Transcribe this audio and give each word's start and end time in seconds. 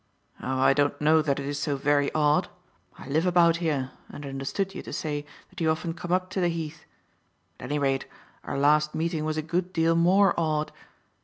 "Oh, 0.41 0.57
I 0.57 0.73
don't 0.73 0.99
know 0.99 1.21
that 1.21 1.39
it 1.39 1.45
is 1.45 1.59
so 1.59 1.75
very 1.75 2.11
odd. 2.15 2.49
I 2.97 3.07
live 3.07 3.27
about 3.27 3.57
here 3.57 3.91
and 4.09 4.25
I 4.25 4.29
understood 4.29 4.73
you 4.73 4.81
to 4.81 4.91
say 4.91 5.27
that 5.51 5.61
you 5.61 5.69
often 5.69 5.93
come 5.93 6.11
up 6.11 6.31
to 6.31 6.41
the 6.41 6.49
Heath. 6.49 6.85
At 7.59 7.65
any 7.65 7.77
rate, 7.77 8.07
our 8.43 8.57
last 8.57 8.95
meeting 8.95 9.25
was 9.25 9.37
a 9.37 9.43
good 9.43 9.71
deal 9.71 9.93
more 9.95 10.33
odd." 10.39 10.71